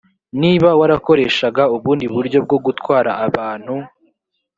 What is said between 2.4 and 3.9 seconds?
bwo gutwara abantu